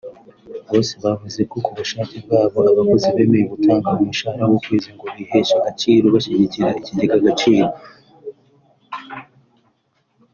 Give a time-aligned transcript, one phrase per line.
[0.69, 7.15] bose bavuze ko kubushake bwabo abakozi bemeye gutanga umushahara w’Ukwezi ngo biheshe agaciro bashyigikira Ikigega
[7.19, 7.69] Agaciro